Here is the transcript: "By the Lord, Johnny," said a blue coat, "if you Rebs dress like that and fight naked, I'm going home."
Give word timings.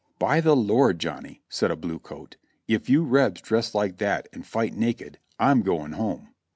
"By 0.17 0.41
the 0.41 0.55
Lord, 0.55 0.97
Johnny," 0.97 1.43
said 1.47 1.69
a 1.69 1.75
blue 1.75 1.99
coat, 1.99 2.35
"if 2.67 2.89
you 2.89 3.03
Rebs 3.03 3.39
dress 3.39 3.75
like 3.75 3.97
that 3.97 4.27
and 4.33 4.43
fight 4.43 4.73
naked, 4.73 5.19
I'm 5.37 5.61
going 5.61 5.91
home." 5.91 6.29